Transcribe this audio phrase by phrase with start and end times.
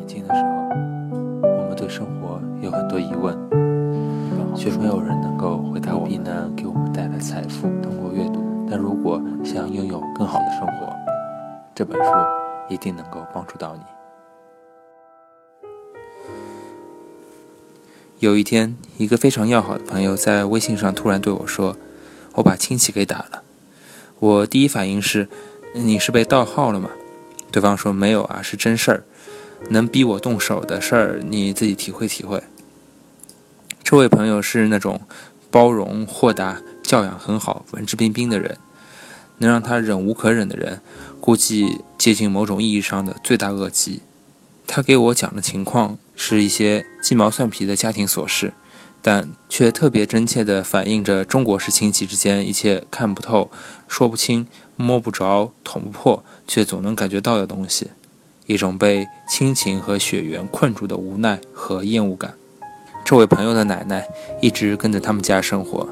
[0.00, 0.48] 年轻的时候，
[1.42, 3.36] 我们对生活有很多疑问，
[4.56, 7.68] 却没有人能够回答我们能给我们带来财富。
[7.82, 10.96] 通过阅读，但如果想拥有更好的生活，
[11.74, 12.10] 这本书
[12.70, 13.82] 一定能够帮助到你。
[18.20, 21.76] 有一天，一个非常要好的朋友在微信上突然对我说
[22.36, 23.42] ：“我把亲戚给打了。”
[24.18, 25.28] 我第一反应是
[25.76, 26.88] ：“你是被盗号了吗？”
[27.52, 29.04] 对方说：“没有啊，是真事儿。
[29.68, 32.42] 能逼我动手的事儿，你自己体会体会。”
[33.84, 35.00] 这位朋友是那种
[35.50, 38.56] 包容、豁达、教养很好、文质彬彬的人，
[39.38, 40.80] 能让他忍无可忍的人，
[41.20, 44.00] 估计接近某种意义上的罪大恶极。
[44.66, 48.52] 他给我讲的情况是一些鸡毛蒜皮的家庭琐事，
[49.02, 53.50] 但却特别真切地反映着中国式亲戚之间一切看不透、
[53.88, 54.46] 说不清、
[54.76, 57.90] 摸不着、捅不破，却总能感觉到的东西，
[58.50, 62.34] 一种被亲情和血缘困住的无奈和厌恶感。
[63.04, 64.04] 这位朋友的奶奶
[64.42, 65.88] 一直跟着他们家生活，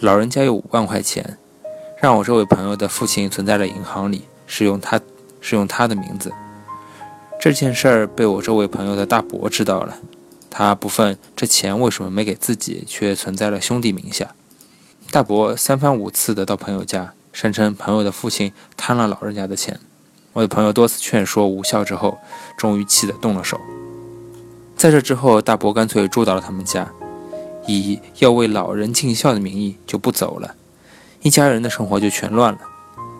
[0.00, 1.38] 老人家有五万块钱，
[2.02, 5.00] 让我这位朋友的父亲存在了银行里，是用他，
[5.40, 6.32] 是用他的名字。
[7.40, 9.98] 这件事儿被我这位朋友的大伯知道了，
[10.50, 14.34] 他不忿这钱为什么没给自己，却存在了兄弟名下。
[15.12, 19.78] 大伯三番五次的到朋友家，声称朋友的父亲贪了老人家的钱。
[20.36, 22.18] 我的朋友多次劝说无效之后，
[22.58, 23.58] 终于气得动了手。
[24.76, 26.92] 在这之后，大伯干脆住到了他们家，
[27.66, 30.54] 以要为老人尽孝的名义就不走了，
[31.22, 32.58] 一家人的生活就全乱了。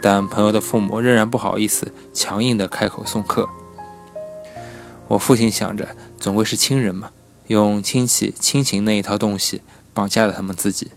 [0.00, 3.48] 但朋友的父母仍然不好意思，强硬的开口送客。
[5.08, 5.88] 我父亲想着，
[6.20, 7.10] 总归是亲人嘛，
[7.48, 10.92] 用亲戚亲情那一套东西绑架了他们自己。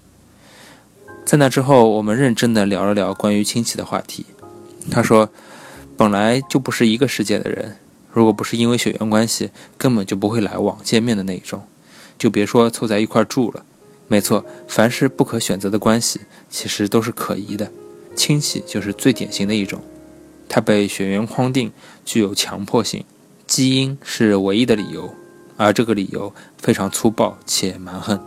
[1.25, 4.27] 在那之后，我们认真的聊了聊关于亲戚的话题。
[4.91, 5.29] 他说，
[5.95, 7.77] 本来就不是一个世界的人，
[8.11, 11.63] 如果不是因为血缘关系，根本就不会来往见面的那一种，
[12.17, 13.63] 就别说凑在一块住了。
[14.07, 17.71] 没错，凡是不可选择的关系，其实都是可疑的，
[18.15, 19.81] 亲戚就是最典型的一种，
[20.49, 21.71] 它被血缘框定，
[22.03, 23.05] 具有强迫性。
[23.45, 25.13] 基因是唯一的理由，
[25.57, 28.19] 而这个理由非常粗暴且蛮横。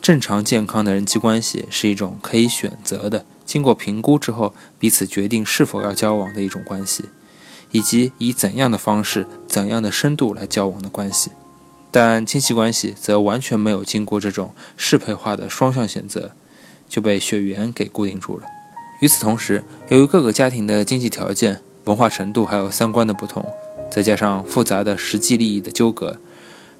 [0.00, 7.04] 正常健康的人际关系是一种可以选择的，经过评估之后彼此决定是否要交往的一种关系，
[7.70, 11.30] 以及以怎样的方式、怎样的深度来交往的关系。
[11.90, 16.32] 但亲戚关系则完全没有经过这种适配化的双向选择，
[16.88, 18.46] 就被血缘给固定住了。
[19.00, 23.44] 与此同时，由于各个家庭的经济条件、文化程度还有三观的不同。
[23.90, 26.18] 再加上复杂的实际利益的纠葛，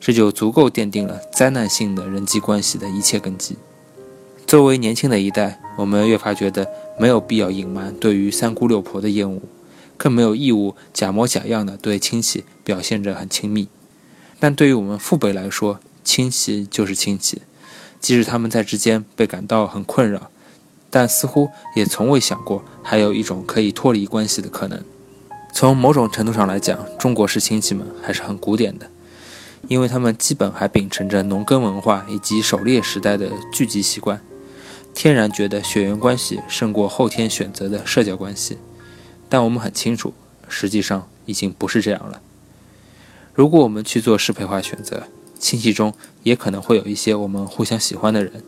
[0.01, 3.59] 这就足够奠定了灾难性的人际关系的一切根基。
[4.53, 6.69] 作为年轻的一代，我们越发觉得
[6.99, 9.41] 没有必要隐瞒对于三姑六婆的厌恶，
[9.97, 13.69] 更没有义务假模假样的对亲戚表现着很亲密。
[14.39, 17.41] 但对于我们父辈来说，亲戚就是亲戚，
[17.99, 20.31] 即使他们在之间被感到很困扰，
[20.91, 24.85] 但似乎也从未想过还有一种可以脱离关系的可能。
[25.55, 28.87] 从某种程度上来讲，中国式亲戚们还是很古典的，
[29.69, 34.21] 因为他们基本还秉承着农耕文化以及狩猎时代的聚集习惯，
[34.95, 38.59] 天然觉得血缘关系胜过后天选择的社交关系。
[39.29, 40.13] 但我们很清楚，
[40.49, 42.21] 实际上已经不是这样了。
[43.35, 45.05] 如果我们去做适配化选择，
[45.39, 48.43] 亲戚中也可能会有一些我们互相喜欢的人，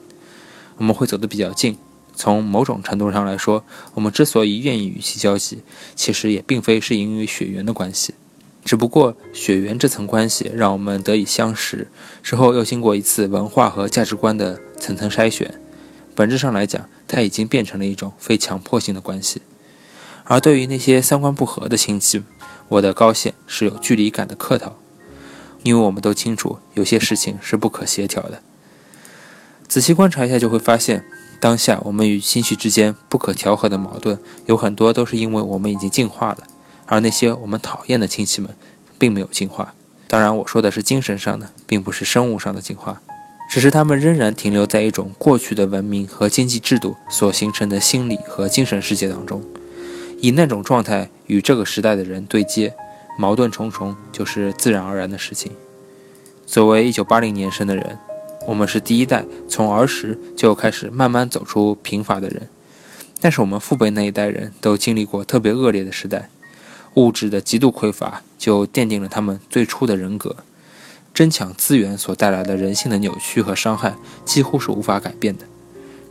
[0.77, 1.78] 我们会走得比较近。
[2.15, 5.62] 从某种程度上来说，我们之所以愿意与其交集，
[5.97, 8.15] 其实也并非是因为血缘的关系，
[8.65, 11.88] 只不过血缘这层关系让我们得以相识，
[12.22, 15.61] 之后又经过一次文化和价值观的层层筛选，
[16.15, 19.43] 本质上来讲，它已经变成了一种非强迫性的关系。
[20.25, 22.23] 而对于那些三观不合的亲戚，
[22.69, 24.77] 我的高线是有距离感的客套，
[25.63, 28.41] 因为我们都清楚，有些事情是不可协调的。
[29.69, 31.05] 仔细观察一下，就会发现。
[31.41, 36.39] 当下我们与亲戚之间不可调和的矛盾，有很多都是因为我们已经进化了，
[36.87, 38.57] 而那些我们讨厌的亲戚们，
[38.99, 39.75] 并没有进化。
[40.09, 43.03] 当然，我说的是精神上的，并不是生物上的进化，
[43.55, 49.45] 只是他们仍然停留在一种过去的文明和经济制度所形成的心理和精神世界当中，
[50.19, 52.75] 以那种状态与这个时代的人对接，
[53.17, 55.53] 矛盾重重就是自然而然的事情。
[56.45, 57.97] 作为一九八零年生的人。
[58.49, 62.49] 我们是第一代从儿时就开始慢慢走出贫乏的人，
[63.21, 66.29] 但是我们父辈那一代人都经历过特别恶劣的时代，
[66.95, 70.35] 物质的极度匮乏就奠定了他们最初的人格，
[71.14, 73.94] 争抢资源所带来的人性的扭曲和伤害
[74.25, 75.46] 几乎是无法改变的。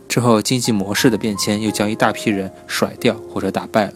[0.08, 3.94] 之后经济模式的变迁又将一大批人甩掉或者打败了，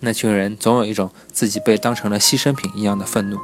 [0.00, 3.38] 那群人总有一种自己被当成了牺牲品一样的愤怒。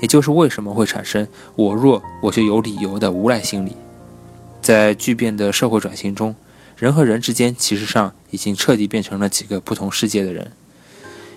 [0.00, 3.76] 也就是为什么会产生“我弱我就有理由”的无赖心理。
[4.62, 6.34] 在巨变的社会转型中，
[6.76, 10.52] 人和人之间其实上已经彻底变成了几个不同世界的人。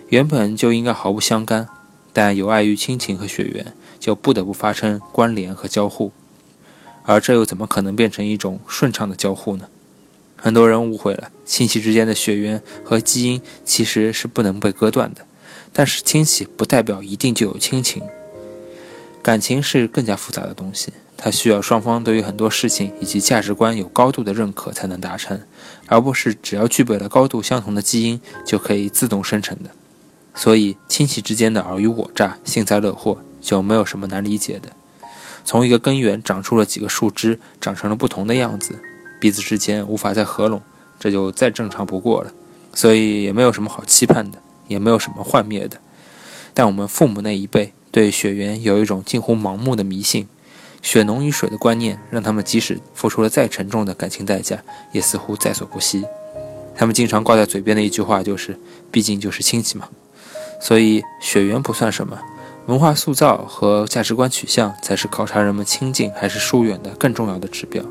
[0.07, 1.67] 原本就应该毫不相干，
[2.13, 6.13] 但有碍于亲情和血缘，就不得不发生关联和交互。
[7.03, 9.67] 而这又怎么可能变成一种顺畅的交互呢？
[10.37, 15.25] 很多人误会了，亲戚之间的血缘和基因其实是不能被割断的。
[15.73, 18.03] 但是亲戚不代表一定就有亲情，
[19.21, 25.41] 感情是更加复杂的东西，它需要双方对于很多事情以及价值观有高度的认可才能达成，
[25.87, 29.71] 而不是只要具备了高度相同的基因就可以自动生成的。
[30.33, 34.69] 所以亲戚之间的尔虞我诈、幸灾乐祸就没有什么难理解的。
[35.45, 38.79] 从一个根源长出了几个树枝，长成了不同的样子，
[39.19, 40.61] 彼此之间无法再合拢，
[40.99, 42.31] 这就再正常不过了。
[42.73, 44.39] 所以也没有什么好期盼的。
[44.69, 45.77] 也没有什么幻灭的，
[46.53, 50.25] 但我们父母那一辈对血缘有一种近乎盲目的迷信，
[50.81, 54.63] 血浓于水的观念让他们即使付出了再沉重的感情代价，
[54.93, 56.05] 也似乎在所不惜。
[56.75, 58.57] 他们经常挂在嘴边的一句话就是
[58.89, 59.89] ：“毕竟就是亲戚嘛。”
[60.63, 62.17] 所以血缘不算什么，
[62.67, 67.83] 文化塑造和价值观取向才是考察人们亲近还是疏远的更重要的指标。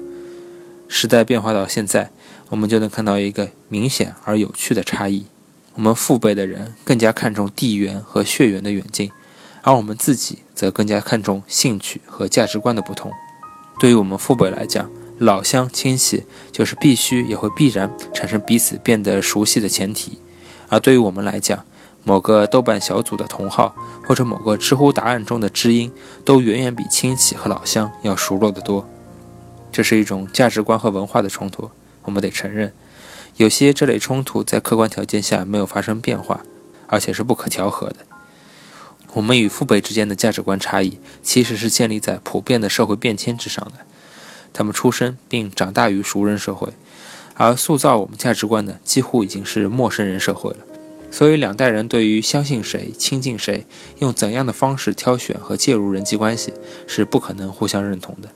[0.88, 2.10] 时代变化到现在，
[2.48, 5.26] 我们就能看到一个明显而有趣的差异。
[5.74, 9.10] 我们父辈的人更加看重地缘和血缘的远近，
[9.60, 13.12] 而我们自己则更加看重兴趣和价值观的不同。
[13.78, 20.12] 对于我们父辈来讲，老乡亲戚就是必须也会必然产生彼此变得熟悉的前提；
[20.70, 21.62] 而对于我们来讲，
[22.04, 25.92] 某个豆瓣小组的同号或者某个知乎答案中的知音，
[26.24, 28.88] 都远远比亲戚和老乡要熟络得多。
[29.70, 31.70] 这是一种价值观和文化的冲突，
[32.02, 32.72] 我们得承认。
[33.36, 36.40] 有些这类冲突在客观条件下没有发生变化，
[36.86, 37.96] 而且是不可调和的。
[39.14, 43.86] 我们与父辈之间的价值观差异，其实是建立在普遍的社会变迁之上的。
[44.52, 46.72] 他们出生并长大于熟人社会，
[47.34, 50.58] 而塑造我们价值观的几乎已经是陌生人社会了。
[51.12, 53.66] 所以，两代人对于相信谁、亲近谁、
[54.00, 56.52] 用怎样的方式挑选和介入人际关系，
[56.88, 58.30] 是不可能互相认同的。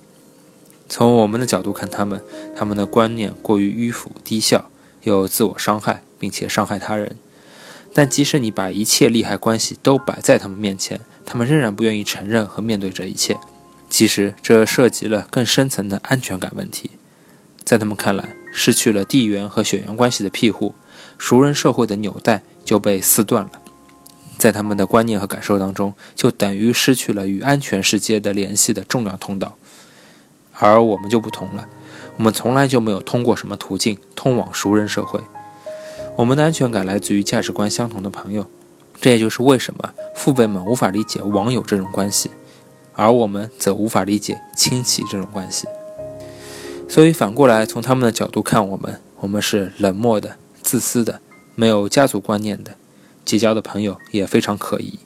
[0.89, 2.23] 从我们的角度看，他们
[2.55, 4.71] 他们的观念过于迂腐低效。
[5.03, 7.17] 又自我伤害，并且伤害他人，
[7.95, 13.39] 但即使你把一切利害关系都摆在他们面前，他们仍然不愿意承认和面对这一切。
[13.89, 16.91] 其实这涉及了更深层的安全感问题。
[17.63, 20.75] 在他们看来，失去了地缘和血缘关系的庇护，
[21.17, 23.53] 熟人社会的纽带就被撕断了。
[24.37, 29.57] 在他们的观念和感受当中，就等于失去了与安全世界的联系的重要通道。
[30.59, 31.67] 而我们就不同了。
[32.19, 35.21] 我们从来就没有通过什么途径通往熟人社会，
[36.17, 38.47] 我们的安全感来自于价值观相同的朋友，
[39.01, 42.31] 这也就是为什么父辈们无法理解网友这种关系，
[42.95, 45.67] 而我们则无法理解亲戚这种关系。
[46.89, 51.21] 所以反过来从他们的角度看我们，我们是冷漠的、自私的、
[51.57, 52.77] 没有家族观念的，
[53.25, 54.99] 结交的朋友也非常可疑。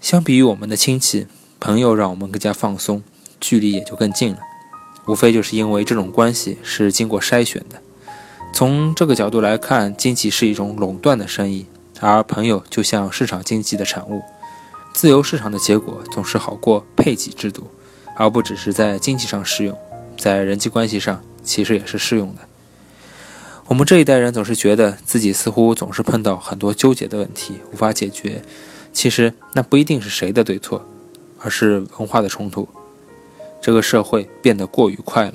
[0.00, 1.26] 相比于我们的亲戚
[1.58, 3.02] 朋友，让我们更加放松，
[3.40, 4.38] 距离也就更近了。
[5.06, 7.80] 无非就是因为这种关系是经过筛选的。
[8.52, 11.66] 从这个角度来看，经济是一种垄断的生意，
[12.00, 14.22] 而朋友就像市场经济的产物。
[14.92, 17.66] 自由市场的结果总是好过配给制度，
[18.14, 19.78] 而不只是在经济上适用，
[20.18, 22.42] 在人际关系上其实也是适用的。
[23.68, 28.42] 我们这一代人总是觉得自己似乎总是碰到很多纠结的问题无法解决，
[28.92, 30.86] 其实那不一定是谁的对错，
[31.38, 32.68] 而是文化的冲突。
[33.60, 35.34] 这个社会变得过于快了，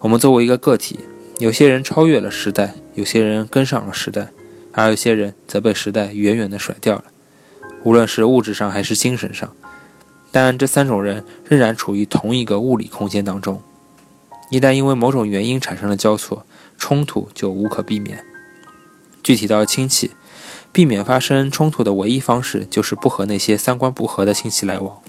[0.00, 1.00] 我们作为一个个体，
[1.38, 4.28] 有些人超越了时代，有些人跟上了时代，
[4.72, 7.04] 而有些人则被时代远远地甩掉了。
[7.84, 9.54] 无论是物质上还是精神上，
[10.30, 13.60] 但这三种人仍然处于同一个物理空间当中。
[14.50, 16.46] 一旦因为某种原因产生了交错，
[16.82, 18.24] 冲突就无可避免。
[19.22, 20.10] 具体到亲戚，
[20.72, 25.00] 避免发生冲突的唯一方式就是不和那些三观不合的亲戚来往。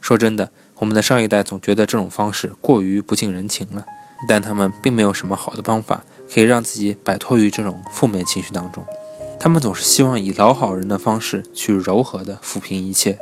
[0.00, 0.52] 说真的。
[0.76, 3.84] 我们的上一代总觉得这种方式过于不近人情了，
[4.28, 8.86] 但他们并没有什么好的方法可以让自己摆脱于这种负面情绪当中。
[9.40, 13.18] 他们总是希望以老好人的方式去柔和的抚平一切，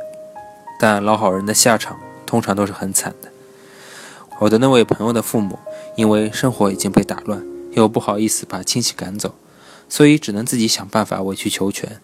[0.79, 1.97] 但老好人的下场
[2.27, 3.31] 通常都是很惨的。
[4.37, 5.57] 我的那位朋友的父母
[5.97, 9.35] 因为生活已经被打乱，又不好意思把亲戚赶走，
[9.89, 11.99] 所以只能自己想办法委曲求全。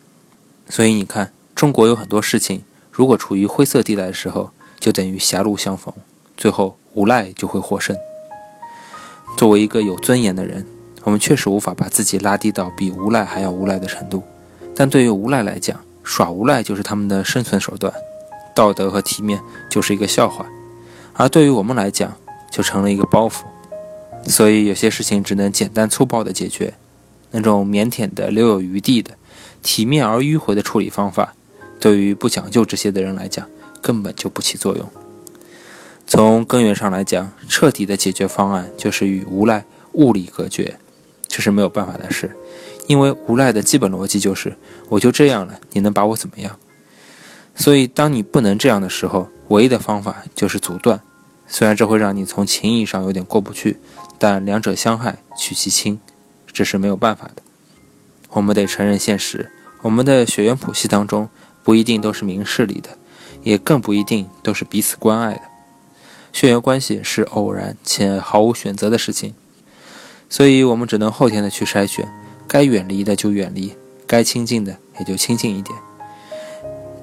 [0.68, 4.52] 所以你看，中国有很多事情，如果处于灰色地带的时候。
[4.80, 5.94] 就等于狭路相逢，
[6.36, 7.96] 最后无赖就会获胜。
[9.38, 10.68] 作为一个有尊严的人，
[11.04, 14.22] 我们确实无法把自己拉低到比无赖还要无赖的程度。
[14.76, 17.94] 但对于无赖来讲，耍无赖就是他们的生存手段，
[18.54, 20.46] 道德和体面就是一个笑话，
[21.14, 22.14] 而对于我们来讲，
[22.52, 23.44] 就成了一个包袱。
[24.26, 26.74] 所以有些事情只能简单粗暴地解决，
[27.32, 29.18] 那种腼腆的、留有余地的、
[29.62, 31.36] 体面而迂回的处理方法，
[31.80, 33.48] 对于不讲究这些的人来讲，
[33.82, 34.90] 根本就不起作用。
[36.08, 40.78] 从根源上来讲，彻底的解决方案就是与无赖物理隔绝，
[41.28, 42.36] 这是没有办法的事。
[42.88, 44.56] 因为无赖的基本逻辑就是，
[44.90, 46.60] 我就这样了，你能把我怎么样？
[47.56, 51.00] 所以，当你不能这样的时候，唯一的方法就是阻断。
[51.54, 53.78] 虽然这会让你从情义上有点过不去，
[54.18, 56.00] 但两者相害取其轻，
[56.52, 57.44] 这是没有办法的。
[58.32, 59.52] 我们得承认现实，
[59.84, 61.30] 我们的血缘谱系当中
[61.64, 62.98] 不一定都是明事理的，
[63.44, 65.42] 也更不一定都是彼此关爱的。
[66.32, 69.36] 血缘关系是偶然且毫无选择的事情，
[70.28, 72.12] 所以我们只能后天的去筛选。
[72.48, 73.76] 该远离的就远离，
[74.08, 75.78] 该亲近的也就亲近一点，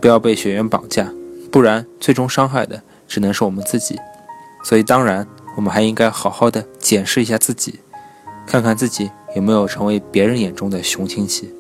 [0.01, 1.13] 不要被血缘绑架，
[1.53, 3.97] 不然最终伤害的只能是我们自己。
[4.63, 5.27] 所以，当然，
[5.57, 7.81] 我们还应该好好的检视一下自己，
[8.47, 11.53] 看看自己有没有成为别人眼中的熊亲戚。